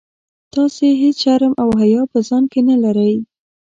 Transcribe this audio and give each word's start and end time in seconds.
تاسي 0.53 0.87
هیڅ 1.01 1.15
شرم 1.23 1.53
او 1.61 1.69
حیا 1.81 2.01
په 2.11 2.19
ځان 2.27 2.43
کي 2.51 2.61
نه 2.69 2.75
لرئ. 2.83 3.15